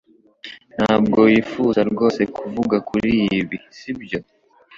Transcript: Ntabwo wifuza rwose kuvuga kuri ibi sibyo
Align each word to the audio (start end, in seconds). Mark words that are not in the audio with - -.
Ntabwo 0.75 1.17
wifuza 1.29 1.79
rwose 1.91 2.21
kuvuga 2.35 2.75
kuri 2.89 3.11
ibi 3.39 3.57
sibyo 3.77 4.19